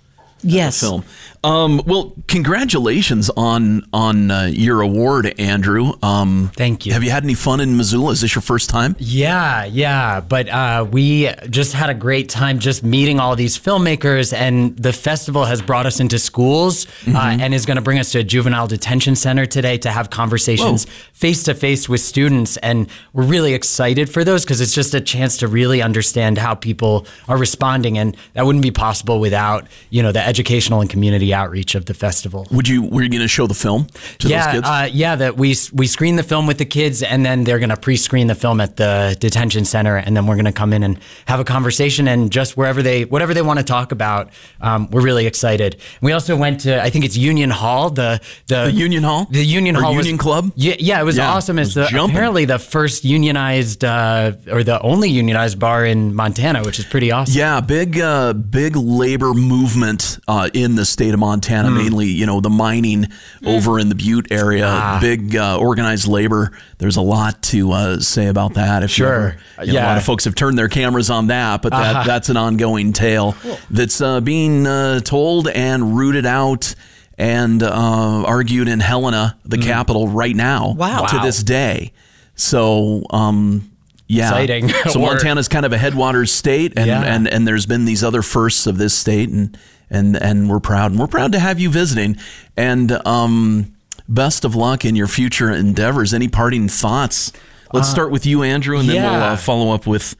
Yes. 0.42 0.80
film. 0.80 1.04
Um, 1.46 1.80
well, 1.86 2.12
congratulations 2.26 3.30
on 3.36 3.86
on 3.92 4.32
uh, 4.32 4.50
your 4.52 4.80
award, 4.80 5.32
Andrew. 5.38 5.92
Um, 6.02 6.50
Thank 6.56 6.86
you. 6.86 6.92
Have 6.92 7.04
you 7.04 7.10
had 7.10 7.22
any 7.22 7.34
fun 7.34 7.60
in 7.60 7.76
Missoula? 7.76 8.10
Is 8.10 8.22
this 8.22 8.34
your 8.34 8.42
first 8.42 8.68
time? 8.68 8.96
Yeah, 8.98 9.64
yeah. 9.64 10.20
But 10.20 10.48
uh, 10.48 10.88
we 10.90 11.30
just 11.48 11.72
had 11.72 11.88
a 11.88 11.94
great 11.94 12.28
time 12.28 12.58
just 12.58 12.82
meeting 12.82 13.20
all 13.20 13.36
these 13.36 13.56
filmmakers, 13.56 14.32
and 14.32 14.76
the 14.76 14.92
festival 14.92 15.44
has 15.44 15.62
brought 15.62 15.86
us 15.86 16.00
into 16.00 16.18
schools 16.18 16.88
uh, 17.06 17.36
and 17.40 17.54
is 17.54 17.64
going 17.64 17.76
to 17.76 17.82
bring 17.82 18.00
us 18.00 18.10
to 18.10 18.18
a 18.18 18.24
juvenile 18.24 18.66
detention 18.66 19.14
center 19.14 19.46
today 19.46 19.78
to 19.78 19.92
have 19.92 20.10
conversations 20.10 20.86
face 21.12 21.44
to 21.44 21.54
face 21.54 21.88
with 21.88 22.00
students. 22.00 22.56
And 22.56 22.88
we're 23.12 23.22
really 23.22 23.54
excited 23.54 24.10
for 24.10 24.24
those 24.24 24.44
because 24.44 24.60
it's 24.60 24.74
just 24.74 24.94
a 24.94 25.00
chance 25.00 25.36
to 25.36 25.46
really 25.46 25.80
understand 25.80 26.38
how 26.38 26.56
people 26.56 27.06
are 27.28 27.38
responding, 27.38 27.98
and 27.98 28.16
that 28.32 28.44
wouldn't 28.44 28.64
be 28.64 28.72
possible 28.72 29.20
without 29.20 29.68
you 29.90 30.02
know 30.02 30.10
the 30.10 30.26
educational 30.26 30.80
and 30.80 30.90
community 30.90 31.35
outreach 31.36 31.74
of 31.76 31.84
the 31.84 31.94
festival. 31.94 32.46
Would 32.50 32.66
you 32.68 32.82
were 32.82 33.02
you 33.02 33.08
going 33.08 33.22
to 33.22 33.28
show 33.28 33.46
the 33.46 33.54
film 33.66 33.86
to 34.18 34.28
yeah, 34.28 34.46
those 34.46 34.54
kids? 34.54 34.68
Uh, 34.68 34.88
yeah. 34.92 35.14
That 35.16 35.36
we 35.36 35.54
we 35.72 35.86
screen 35.86 36.16
the 36.16 36.22
film 36.24 36.46
with 36.48 36.58
the 36.58 36.64
kids, 36.64 37.02
and 37.02 37.24
then 37.24 37.44
they're 37.44 37.60
gonna 37.60 37.76
pre-screen 37.76 38.26
the 38.26 38.34
film 38.34 38.60
at 38.60 38.76
the 38.76 39.16
detention 39.20 39.64
center, 39.64 39.96
and 39.96 40.16
then 40.16 40.26
we're 40.26 40.36
gonna 40.36 40.52
come 40.52 40.72
in 40.72 40.82
and 40.82 40.98
have 41.26 41.38
a 41.40 41.44
conversation, 41.44 42.08
and 42.08 42.32
just 42.32 42.56
wherever 42.56 42.82
they 42.82 43.04
whatever 43.04 43.32
they 43.34 43.42
want 43.42 43.58
to 43.60 43.64
talk 43.64 43.92
about, 43.92 44.30
um, 44.60 44.88
we're 44.90 45.02
really 45.02 45.26
excited. 45.26 45.76
We 46.00 46.12
also 46.12 46.34
went 46.36 46.60
to 46.60 46.82
I 46.82 46.90
think 46.90 47.04
it's 47.04 47.16
Union 47.16 47.50
Hall, 47.50 47.90
the 47.90 48.20
the, 48.48 48.64
The 48.64 48.72
Union 48.72 49.02
Hall? 49.04 49.26
the 49.30 49.44
Union 49.44 49.76
Or 49.76 49.82
Hall, 49.82 49.94
was- 49.94 50.06
Union 50.06 50.18
Club? 50.18 50.50
Yeah, 50.56 50.76
yeah, 50.78 51.00
it 51.00 51.04
was 51.04 51.16
Yeah, 51.16 51.30
awesome. 51.32 51.58
it 51.58 51.62
was 51.62 51.74
the, 51.74 51.86
apparently 52.04 52.44
the 52.46 52.58
first 52.58 53.04
unionized 53.04 53.84
uh, 53.84 54.32
or 54.50 54.62
the 54.64 54.80
only 54.80 55.10
unionized 55.10 55.58
bar 55.58 55.84
in 55.84 56.14
Montana, 56.14 56.62
which 56.64 56.78
is 56.78 56.84
pretty 56.84 57.10
awesome. 57.12 57.34
Yeah, 57.38 57.60
big 57.60 58.00
uh, 58.00 58.32
big 58.32 58.76
labor 58.76 59.34
movement 59.34 60.18
uh, 60.28 60.48
in 60.54 60.74
the 60.76 60.84
state 60.84 61.14
of 61.16 61.20
Montana, 61.20 61.68
Hmm. 61.70 61.76
mainly 61.78 62.06
you 62.06 62.26
know 62.26 62.40
the 62.40 62.50
mining 62.50 63.08
over 63.44 63.78
in 63.80 63.88
the 63.88 63.94
Butte 63.96 64.28
area. 64.30 64.66
Ah. 64.68 64.98
Big 65.00 65.34
uh, 65.34 65.58
organized 65.58 66.06
labor. 66.06 66.52
There's 66.78 66.96
a 66.96 67.00
lot 67.02 67.42
to 67.50 67.72
uh, 67.72 68.00
say 68.00 68.26
about 68.28 68.54
that. 68.54 68.82
If 68.84 68.90
Sure. 68.92 69.06
ever- 69.12 69.26
you 69.26 69.32
know, 69.32 69.38
a 69.58 69.66
Yeah. 69.74 69.80
Uh-huh. 69.80 69.88
lot 69.88 69.96
of 69.98 70.04
folks 70.04 70.24
have 70.26 70.34
turned 70.34 70.56
their 70.58 70.68
cameras 70.68 71.10
on 71.10 71.26
that, 71.28 71.62
but 71.62 71.72
that, 71.72 72.06
that's 72.06 72.28
an 72.28 72.36
ongoing 72.36 72.92
tale 72.92 73.34
that's 73.70 74.00
uh, 74.00 74.20
being 74.20 74.66
uh, 74.66 75.00
told 75.00 75.48
and 75.48 75.96
rooted 75.96 76.26
out. 76.26 76.74
And 77.18 77.62
uh, 77.62 78.24
argued 78.26 78.68
in 78.68 78.78
Helena, 78.80 79.38
the 79.42 79.56
capital, 79.56 80.06
right 80.06 80.36
now, 80.36 80.74
Wow. 80.76 81.06
to. 81.06 81.16
Wow. 81.16 81.22
this 81.24 81.42
day. 81.42 81.92
So, 82.34 83.04
um, 83.08 83.70
yeah, 84.06 84.28
Exciting. 84.28 84.68
So 84.90 84.98
Montana's 85.00 85.48
kind 85.48 85.64
of 85.64 85.72
a 85.72 85.78
headwaters 85.78 86.30
state, 86.30 86.74
and, 86.76 86.86
Yeah. 86.86 87.02
and 87.02 87.26
and 87.26 87.48
there's 87.48 87.64
been 87.66 87.86
these 87.86 88.04
other 88.04 88.20
firsts 88.22 88.66
of 88.66 88.76
this 88.78 88.92
state, 88.94 89.30
and 89.30 89.56
and 89.90 90.16
and 90.16 90.48
we're 90.50 90.60
proud, 90.60 90.90
and 90.90 91.00
we're 91.00 91.06
proud 91.06 91.32
to 91.32 91.38
have 91.38 91.60
you 91.60 91.70
visiting, 91.70 92.16
and 92.56 92.92
um, 93.06 93.74
best 94.08 94.44
of 94.44 94.54
luck 94.54 94.84
in 94.84 94.96
your 94.96 95.06
future 95.08 95.50
endeavors. 95.50 96.12
Any 96.14 96.28
parting 96.28 96.68
thoughts? 96.68 97.32
Let's 97.72 97.88
start 97.90 98.10
with 98.10 98.24
you, 98.26 98.42
Andrew, 98.42 98.78
and 98.78 98.88
then 98.88 98.96
we'll 99.02 99.22
uh, 99.22 99.36
follow 99.36 99.74
up 99.74 99.86
with. 99.86 100.14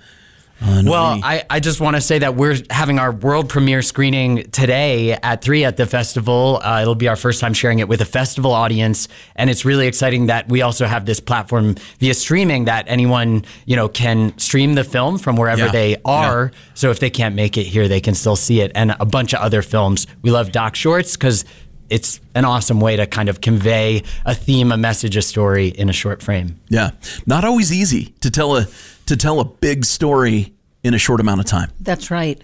Uh, 0.61 0.83
Well. 0.87 1.21
I, 1.23 1.45
I 1.51 1.61
just 1.61 1.81
want 1.81 1.97
to 1.97 2.01
say 2.01 2.19
that 2.19 2.35
we're 2.35 2.57
having 2.71 2.99
our 2.99 3.13
world 3.13 3.49
premiere 3.49 3.83
screening 3.83 4.51
today 4.51 5.13
at 5.13 5.43
3 5.43 5.65
at 5.65 5.77
the 5.77 5.85
festival. 5.87 6.61
Uh, 6.63 6.81
it'll 6.83 6.95
be 6.95 7.09
our 7.09 7.17
first 7.17 7.41
time 7.41 7.53
sharing 7.53 7.79
it 7.79 7.89
with 7.89 8.01
a 8.01 8.05
festival 8.07 8.53
audience. 8.53 9.09
And 9.35 9.51
it's 9.51 9.65
really 9.65 9.87
exciting 9.87 10.27
that 10.27 10.49
we 10.49 10.63
also 10.63 10.87
have 10.87 11.05
this 11.05 11.21
platform 11.21 11.75
via 11.99 12.15
streaming 12.15 12.65
that 12.67 12.87
anyone, 12.89 13.45
you 13.67 13.77
know, 13.77 13.89
can 13.89 14.37
stream 14.39 14.75
the 14.75 14.85
film 14.85 15.19
from 15.19 15.37
wherever 15.37 15.67
Yeah. 15.67 15.73
they 15.73 15.97
are. 16.05 16.53
So 16.75 16.91
if 16.91 17.01
they 17.01 17.11
can't 17.11 17.35
make 17.35 17.59
it 17.59 17.65
here, 17.65 17.87
they 17.89 18.01
can 18.01 18.15
still 18.15 18.37
see 18.37 18.61
it. 18.63 18.73
And 18.75 18.97
a 18.99 19.05
bunch 19.07 19.35
of 19.35 19.41
other 19.41 19.61
films. 19.63 20.07
We 20.23 20.31
love 20.31 20.53
doc 20.53 20.75
shorts 20.75 21.17
because 21.17 21.45
it's 21.91 22.21
an 22.35 22.45
awesome 22.45 22.81
way 22.81 22.97
to 22.97 23.07
kind 23.07 23.29
of 23.29 23.41
convey 23.41 24.03
a 24.25 24.35
theme, 24.35 24.73
a 24.73 24.77
message, 24.77 25.17
a 25.17 25.23
story 25.23 25.69
in 25.69 25.89
a 25.89 25.93
short 25.93 26.23
frame. 26.23 26.59
yeah, 26.69 26.91
not 27.27 27.45
always 27.45 27.73
easy 27.73 28.07
to 28.21 28.31
tell 28.31 28.57
a 28.57 28.67
to 29.07 29.17
tell 29.17 29.41
a 29.41 29.45
big 29.45 29.85
story 29.85 30.53
in 30.83 30.95
a 30.95 30.99
short 30.99 31.21
amount 31.21 31.41
of 31.41 31.47
time. 31.47 31.71
That's 31.81 32.11
right. 32.11 32.41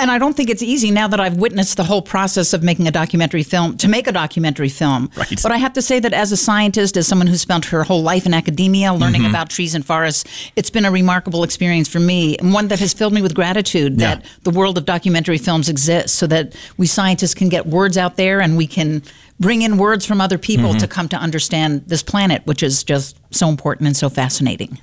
And 0.00 0.10
I 0.12 0.18
don't 0.18 0.34
think 0.36 0.48
it's 0.48 0.62
easy 0.62 0.92
now 0.92 1.08
that 1.08 1.18
I've 1.18 1.36
witnessed 1.36 1.76
the 1.76 1.82
whole 1.82 2.02
process 2.02 2.52
of 2.52 2.62
making 2.62 2.86
a 2.86 2.90
documentary 2.92 3.42
film 3.42 3.76
to 3.78 3.88
make 3.88 4.06
a 4.06 4.12
documentary 4.12 4.68
film. 4.68 5.10
Right. 5.16 5.42
But 5.42 5.50
I 5.50 5.56
have 5.56 5.72
to 5.72 5.82
say 5.82 5.98
that 5.98 6.12
as 6.12 6.30
a 6.30 6.36
scientist, 6.36 6.96
as 6.96 7.08
someone 7.08 7.26
who 7.26 7.36
spent 7.36 7.64
her 7.66 7.82
whole 7.82 8.02
life 8.02 8.24
in 8.24 8.32
academia 8.32 8.94
learning 8.94 9.22
Mm-hmm. 9.22 9.30
about 9.30 9.50
trees 9.50 9.74
and 9.74 9.84
forests, 9.84 10.22
it's 10.54 10.70
been 10.70 10.84
a 10.84 10.90
remarkable 10.92 11.42
experience 11.42 11.88
for 11.88 11.98
me 11.98 12.36
and 12.38 12.52
one 12.52 12.68
that 12.68 12.78
has 12.78 12.92
filled 12.94 13.12
me 13.12 13.22
with 13.22 13.34
gratitude 13.34 14.00
Yeah. 14.00 14.14
that 14.16 14.24
the 14.44 14.50
world 14.50 14.78
of 14.78 14.84
documentary 14.84 15.38
films 15.38 15.68
exists 15.68 16.12
so 16.16 16.26
that 16.28 16.54
we 16.76 16.86
scientists 16.86 17.34
can 17.34 17.48
get 17.48 17.66
words 17.66 17.98
out 17.98 18.16
there 18.16 18.40
and 18.40 18.56
we 18.56 18.68
can 18.68 19.02
bring 19.40 19.62
in 19.62 19.78
words 19.78 20.06
from 20.06 20.20
other 20.20 20.38
people 20.38 20.70
Mm-hmm. 20.70 20.78
to 20.78 20.86
come 20.88 21.08
to 21.08 21.16
understand 21.16 21.82
this 21.88 22.04
planet, 22.04 22.42
which 22.46 22.62
is 22.62 22.84
just 22.84 23.16
so 23.34 23.48
important 23.48 23.86
and 23.88 23.96
so 23.96 24.08
fascinating. 24.08 24.78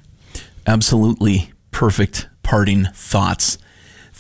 Absolutely 0.68 1.52
perfect 1.72 2.28
parting 2.44 2.86
thoughts. 2.94 3.58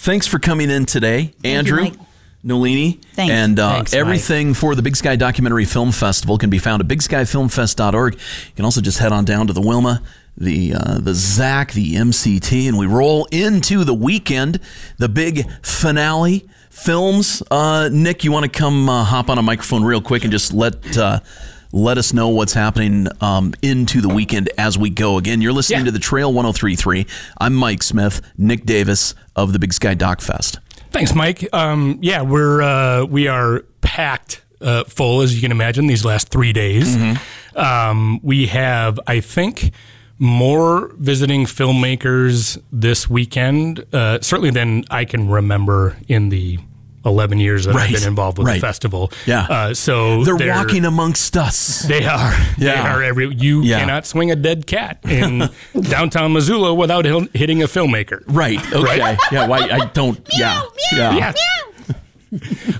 Thanks 0.05 0.27
for 0.27 0.37
coming 0.37 0.69
in 0.69 0.85
today, 0.85 1.33
Andrew. 1.43 1.85
Mike. 1.85 1.95
Nolini. 2.43 3.03
Thanks. 3.13 3.33
And 3.33 3.57
uh, 3.57 3.73
Thanks, 3.73 3.91
Mike. 3.91 3.99
everything 3.99 4.53
for 4.53 4.75
the 4.75 4.83
Big 4.83 4.95
Sky 4.95 5.15
Documentary 5.15 5.65
Film 5.65 5.91
Festival 5.91 6.37
can 6.37 6.51
be 6.51 6.59
found 6.59 6.79
at 6.79 6.87
bigskyfilmfest.org. 6.87 8.13
You 8.13 8.19
can 8.55 8.65
also 8.65 8.81
just 8.81 8.99
head 8.99 9.11
on 9.11 9.25
down 9.25 9.47
to 9.47 9.53
the 9.53 9.61
Wilma, 9.61 10.03
the 10.37 10.75
uh, 10.75 10.99
the 10.99 11.13
ZACC, 11.13 11.73
the 11.73 11.95
MCT, 11.95 12.67
and 12.67 12.77
we 12.77 12.85
roll 12.85 13.25
into 13.31 13.83
the 13.83 13.95
weekend, 13.95 14.59
the 14.99 15.09
big 15.09 15.49
finale 15.63 16.47
films. 16.69 17.41
Uh, 17.49 17.89
Nick, 17.91 18.23
you 18.23 18.31
want 18.31 18.43
to 18.43 18.51
come 18.59 18.87
uh, 18.87 19.05
hop 19.05 19.31
on 19.31 19.39
a 19.39 19.41
microphone 19.41 19.83
real 19.83 20.01
quick 20.01 20.21
and 20.21 20.31
just 20.31 20.53
let 20.53 20.95
uh, 20.99 21.19
let 21.71 21.97
us 21.97 22.13
know 22.13 22.29
what's 22.29 22.53
happening 22.53 23.07
um, 23.21 23.53
into 23.61 24.01
the 24.01 24.09
weekend 24.09 24.49
as 24.57 24.77
we 24.77 24.89
go. 24.89 25.17
Again, 25.17 25.41
you're 25.41 25.53
listening 25.53 25.79
Yeah. 25.81 25.85
to 25.85 25.91
the 25.91 25.99
Trail 25.99 26.31
1033. 26.33 27.05
I'm 27.39 27.53
Mike 27.55 27.83
Smith, 27.83 28.21
Nick 28.37 28.65
Davis 28.65 29.13
of 29.35 29.53
the 29.53 29.59
Big 29.59 29.73
Sky 29.73 29.93
Doc 29.93 30.21
Fest. 30.21 30.59
Thanks, 30.91 31.13
Mike. 31.13 31.47
Um, 31.53 31.99
yeah, 32.01 32.21
we're 32.21 32.61
uh, 32.61 33.05
we 33.05 33.27
are 33.27 33.61
packed 33.81 34.41
uh, 34.61 34.85
full, 34.85 35.21
as 35.21 35.35
you 35.35 35.41
can 35.41 35.51
imagine, 35.51 35.87
these 35.87 36.05
last 36.05 36.29
three 36.29 36.53
days. 36.53 36.95
Um, 37.55 38.19
we 38.23 38.47
have, 38.47 38.99
I 39.07 39.19
think, 39.19 39.71
more 40.17 40.91
visiting 40.97 41.45
filmmakers 41.45 42.61
this 42.71 43.09
weekend, 43.09 43.85
uh, 43.93 44.19
certainly 44.21 44.51
than 44.51 44.85
I 44.89 45.03
can 45.05 45.29
remember 45.29 45.97
in 46.07 46.29
the 46.29 46.59
11 47.05 47.39
years 47.39 47.65
that 47.65 47.75
Right, 47.75 47.89
I've 47.89 47.99
been 47.99 48.07
involved 48.07 48.37
with 48.37 48.47
right. 48.47 48.55
the 48.55 48.67
festival. 48.67 49.11
Yeah. 49.25 49.41
Uh, 49.47 49.73
so 49.73 50.23
They're, 50.23 50.55
walking 50.55 50.85
amongst 50.85 51.37
us. 51.37 51.83
They 51.83 52.05
are. 52.05 52.33
They 52.57 52.69
are 52.73 53.03
every. 53.03 53.33
You 53.35 53.61
Yeah. 53.61 53.79
cannot 53.79 54.05
swing 54.07 54.31
a 54.31 54.35
dead 54.35 54.65
cat 54.65 54.99
in 55.03 55.49
downtown 55.81 56.33
Missoula 56.33 56.73
without 56.73 57.05
hitting 57.05 57.61
a 57.63 57.67
filmmaker. 57.67 58.23
Right. 58.27 58.59
Okay. 58.75 59.17
Yeah. 59.31 59.47
Why 59.47 59.59
I 59.59 59.85
don't. 59.93 60.19
Yeah. 60.37 60.61
Yeah. 60.91 61.33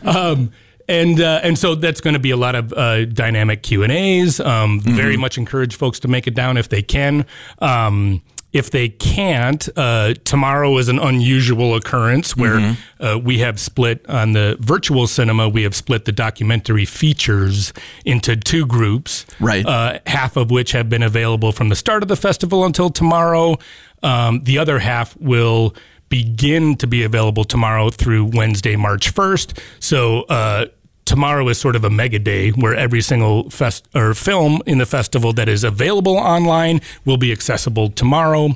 Yeah. 0.03 0.45
and 0.87 1.19
uh, 1.21 1.39
and 1.43 1.57
so 1.57 1.75
that's 1.75 2.01
going 2.01 2.13
to 2.13 2.19
be 2.19 2.31
a 2.31 2.37
lot 2.37 2.55
of 2.55 2.73
uh, 2.73 3.05
dynamic 3.05 3.63
Q 3.63 3.83
and 3.83 3.91
A's. 3.91 4.39
Um, 4.39 4.79
Very 4.81 5.17
much 5.17 5.37
encourage 5.37 5.75
folks 5.75 5.99
to 6.01 6.07
make 6.07 6.27
it 6.27 6.35
down 6.35 6.57
if 6.57 6.69
they 6.69 6.81
can. 6.81 7.25
Um, 7.59 8.21
if 8.55 8.71
they 8.71 8.87
can't, 8.87 9.67
uh, 9.75 10.13
tomorrow 10.23 10.77
is 10.77 10.87
an 10.87 10.97
unusual 10.97 11.75
occurrence 11.75 12.37
where 12.37 12.77
uh, 13.01 13.19
we 13.21 13.39
have 13.39 13.59
split 13.59 14.07
on 14.09 14.31
the 14.31 14.55
virtual 14.61 15.07
cinema. 15.07 15.49
We 15.49 15.63
have 15.63 15.75
split 15.75 16.05
the 16.05 16.13
documentary 16.13 16.85
features 16.85 17.73
into 18.05 18.37
two 18.37 18.65
groups, 18.65 19.25
Right. 19.41 19.65
Uh, 19.65 19.99
half 20.07 20.37
of 20.37 20.51
which 20.51 20.71
have 20.71 20.87
been 20.89 21.03
available 21.03 21.51
from 21.51 21.67
the 21.67 21.75
start 21.75 22.01
of 22.01 22.07
the 22.07 22.15
festival 22.15 22.63
until 22.63 22.89
tomorrow. 22.89 23.57
Um, 24.01 24.43
the 24.45 24.57
other 24.57 24.79
half 24.79 25.17
will 25.17 25.75
begin 26.07 26.77
to 26.77 26.87
be 26.87 27.03
available 27.03 27.43
tomorrow 27.43 27.89
through 27.89 28.23
Wednesday, 28.33 28.77
March 28.77 29.13
1st. 29.13 29.59
So, 29.81 30.21
uh, 30.29 30.67
tomorrow 31.05 31.47
is 31.49 31.59
sort 31.59 31.75
of 31.75 31.83
a 31.83 31.89
mega 31.89 32.19
day 32.19 32.49
where 32.51 32.75
every 32.75 33.01
single 33.01 33.49
fest 33.49 33.87
or 33.95 34.13
film 34.13 34.61
in 34.65 34.79
the 34.79 34.85
festival 34.85 35.33
that 35.33 35.47
is 35.47 35.63
available 35.63 36.17
online 36.17 36.81
will 37.05 37.17
be 37.17 37.31
accessible 37.31 37.89
tomorrow. 37.89 38.49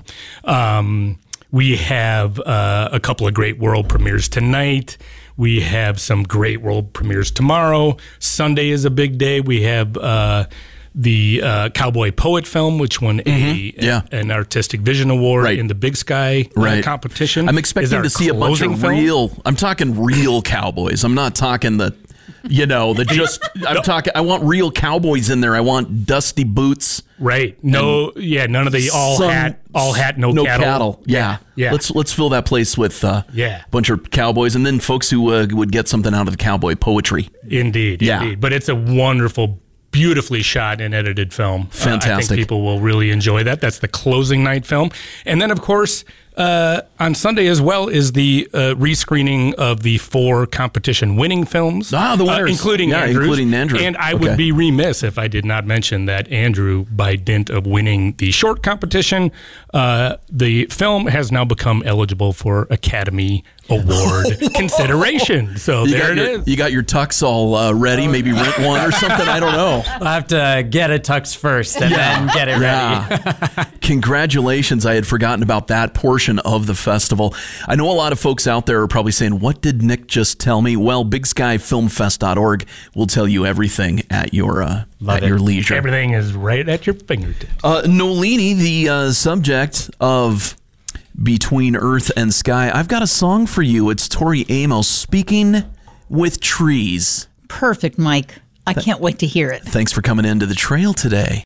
Um, 0.43 1.19
we 1.51 1.77
have 1.77 2.39
uh, 2.39 2.89
a 2.91 2.99
couple 2.99 3.27
of 3.27 3.33
great 3.33 3.57
world 3.59 3.89
premieres 3.89 4.27
tonight. 4.29 4.97
We 5.37 5.61
have 5.61 5.99
some 6.01 6.23
great 6.23 6.61
world 6.61 6.93
premieres 6.93 7.31
tomorrow. 7.31 7.97
Sunday 8.19 8.69
is 8.69 8.83
a 8.85 8.89
big 8.89 9.17
day. 9.17 9.41
We 9.41 9.61
have 9.63 9.95
uh, 9.97 10.45
the 10.93 11.41
uh, 11.43 11.69
Cowboy 11.69 12.11
Poet 12.11 12.45
film, 12.45 12.77
which 12.77 13.01
won 13.01 13.21
a, 13.21 13.23
Mm-hmm. 13.23 13.81
Yeah. 13.83 14.01
an 14.11 14.31
Artistic 14.31 14.81
Vision 14.81 15.09
Award 15.09 15.45
Right. 15.45 15.57
in 15.57 15.67
the 15.67 15.75
Big 15.75 15.95
Sky 15.95 16.47
uh, 16.57 16.61
Right. 16.61 16.83
competition. 16.83 17.47
I'm 17.47 17.57
expecting 17.57 18.03
to 18.03 18.09
see 18.09 18.27
a 18.27 18.33
bunch 18.33 18.61
of 18.61 18.79
film. 18.79 18.93
real. 18.99 19.31
I'm 19.45 19.55
talking 19.55 19.99
real 20.03 20.41
cowboys. 20.41 21.03
I'm 21.03 21.15
not 21.15 21.35
talking 21.35 21.77
the 21.77 21.95
You 22.43 22.65
know, 22.65 22.93
the 22.93 23.05
just 23.05 23.41
I'm 23.67 23.81
talking. 23.83 24.13
I 24.15 24.21
want 24.21 24.43
real 24.43 24.71
cowboys 24.71 25.29
in 25.29 25.41
there. 25.41 25.55
I 25.55 25.61
want 25.61 26.05
dusty 26.05 26.43
boots. 26.43 27.03
Right. 27.19 27.61
No. 27.63 28.13
Yeah. 28.15 28.45
None 28.45 28.65
of 28.67 28.73
the 28.73 28.89
all 28.93 29.17
some- 29.17 29.29
hat, 29.29 29.59
all 29.75 29.93
hat, 29.93 30.17
no, 30.17 30.31
no 30.31 30.45
cattle. 30.45 31.01
Yeah. 31.05 31.37
Yeah. 31.55 31.71
Let's 31.71 31.91
let's 31.91 32.13
fill 32.13 32.29
that 32.29 32.45
place 32.45 32.77
with 32.77 33.03
uh, 33.03 33.23
Yeah. 33.33 33.63
A 33.65 33.69
bunch 33.69 33.89
of 33.89 34.09
cowboys, 34.11 34.55
and 34.55 34.65
then 34.65 34.79
folks 34.79 35.09
who 35.09 35.33
uh, 35.33 35.47
would 35.51 35.71
get 35.71 35.87
something 35.87 36.13
out 36.13 36.27
of 36.27 36.33
the 36.33 36.37
cowboy 36.43 36.75
poetry. 36.75 37.29
Indeed. 37.49 38.01
Yeah. 38.01 38.21
Indeed. 38.21 38.39
But 38.41 38.53
it's 38.53 38.69
a 38.69 38.75
wonderful, 38.75 39.59
beautifully 39.91 40.41
shot 40.41 40.79
and 40.79 40.93
edited 40.93 41.33
film. 41.33 41.63
Uh, 41.63 41.65
I 41.65 41.69
Fantastic. 41.75 42.27
think 42.29 42.39
people 42.39 42.61
will 42.61 42.79
really 42.79 43.11
enjoy 43.11 43.43
that. 43.43 43.59
That's 43.59 43.79
the 43.79 43.87
closing 43.89 44.43
night 44.43 44.65
film. 44.65 44.91
And 45.25 45.41
then, 45.41 45.51
of 45.51 45.61
course, 45.61 46.05
uh, 46.39 46.81
on 46.99 47.13
Sunday 47.13 47.47
as 47.47 47.61
well 47.61 47.87
is 47.89 48.13
the 48.13 48.47
uh, 48.53 48.57
rescreening 48.75 49.53
of 49.55 49.83
the 49.83 49.97
four 49.99 50.45
competition 50.47 51.15
winning 51.17 51.45
films. 51.45 51.93
Ah, 51.93 52.15
the 52.15 52.23
uh, 52.23 52.27
winners. 52.27 52.49
including 52.51 52.89
Yeah, 52.89 53.03
Andrew's. 53.03 53.25
including 53.25 53.53
Andrew. 53.53 53.79
And 53.79 53.95
I 53.97 54.13
Okay. 54.13 54.27
would 54.29 54.37
be 54.37 54.51
remiss 54.51 55.03
if 55.03 55.17
I 55.19 55.27
did 55.27 55.45
not 55.45 55.65
mention 55.67 56.05
that 56.05 56.31
Andrew, 56.31 56.85
by 56.91 57.15
dint 57.17 57.49
of 57.49 57.67
winning 57.67 58.13
the 58.17 58.31
short 58.31 58.63
competition, 58.63 59.31
uh, 59.73 60.15
the 60.31 60.65
film 60.67 61.07
has 61.07 61.31
now 61.31 61.43
become 61.45 61.83
eligible 61.85 62.33
for 62.33 62.65
Academy 62.69 63.43
Award 63.69 64.39
consideration. 64.55 65.57
So 65.57 65.83
You 65.83 65.91
there 65.91 65.99
got 66.01 66.11
it 66.11 66.17
your, 66.17 66.41
is. 66.41 66.47
You 66.47 66.57
got 66.57 66.71
your 66.71 66.83
tux 66.83 67.21
all 67.23 67.55
uh, 67.55 67.73
ready. 67.73 68.07
Maybe 68.07 68.31
rent 68.31 68.57
one 68.59 68.81
or 68.85 68.91
something. 68.91 69.27
I 69.27 69.39
don't 69.39 69.53
know. 69.53 69.83
I'll 69.87 70.05
have 70.05 70.27
to 70.27 70.65
get 70.69 70.91
a 70.91 70.99
tux 70.99 71.35
first 71.35 71.81
and 71.81 71.93
then 71.93 72.27
get 72.27 72.47
it 72.47 72.53
ready. 72.59 72.63
Yeah. 72.63 73.63
Congratulations. 73.81 74.85
I 74.85 74.93
had 74.95 75.05
forgotten 75.07 75.43
about 75.43 75.67
that 75.67 75.93
portion 75.93 76.39
of 76.39 76.67
the 76.67 76.75
festival. 76.75 77.33
I 77.67 77.75
know 77.75 77.89
a 77.89 77.93
lot 77.93 78.11
of 78.11 78.19
folks 78.19 78.47
out 78.47 78.65
there 78.65 78.81
are 78.81 78.87
probably 78.87 79.11
saying, 79.11 79.39
What 79.39 79.61
did 79.61 79.81
Nick 79.81 80.07
just 80.07 80.39
tell 80.39 80.61
me? 80.61 80.75
Well, 80.75 81.03
bigskyfilmfest.org 81.05 82.67
will 82.95 83.07
tell 83.07 83.27
you 83.27 83.45
everything 83.45 84.01
at 84.09 84.33
your 84.33 84.61
uh, 84.63 84.83
at 85.07 85.23
it. 85.23 85.27
your 85.27 85.39
leisure. 85.39 85.75
Everything 85.75 86.11
is 86.11 86.33
right 86.33 86.67
at 86.67 86.85
your 86.85 86.95
fingertips. 86.95 87.51
Uh, 87.63 87.81
Nolini, 87.85 88.53
the 88.53 88.89
uh, 88.89 89.11
subject 89.11 89.89
of 89.99 90.55
Between 91.21 91.75
Earth 91.75 92.11
and 92.15 92.33
Sky, 92.33 92.71
I've 92.73 92.87
got 92.87 93.03
a 93.03 93.07
song 93.07 93.45
for 93.45 93.61
you. 93.61 93.89
It's 93.89 94.07
Tori 94.07 94.45
Amos 94.47 94.87
speaking 94.87 95.63
with 96.07 96.39
trees. 96.39 97.27
Perfect, 97.49 97.97
Mike. 97.97 98.35
I 98.65 98.73
can't 98.73 99.01
wait 99.01 99.19
to 99.19 99.25
hear 99.25 99.51
it. 99.51 99.63
Thanks 99.63 99.91
for 99.91 100.01
coming 100.01 100.23
into 100.23 100.45
the 100.45 100.55
trail 100.55 100.93
today. 100.93 101.37